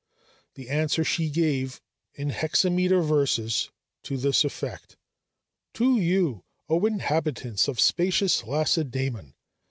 [0.55, 1.79] This answer she gave
[2.15, 3.69] in hexameter verses,
[4.01, 4.97] to this effect:
[5.75, 9.35] "To you, O inhabitants of spacious Lacedæmon!